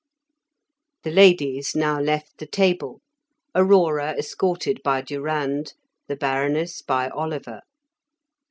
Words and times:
The 1.03 1.11
ladies 1.11 1.75
now 1.75 1.99
left 1.99 2.39
the 2.39 2.47
table, 2.47 3.01
Aurora 3.53 4.15
escorted 4.17 4.81
by 4.83 5.01
Durand, 5.01 5.75
the 6.07 6.15
Baroness 6.15 6.81
by 6.81 7.09
Oliver. 7.09 7.61